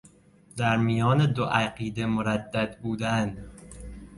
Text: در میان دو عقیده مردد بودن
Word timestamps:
در 0.57 0.77
میان 0.77 1.25
دو 1.33 1.45
عقیده 1.45 2.05
مردد 2.05 2.79
بودن 2.81 3.37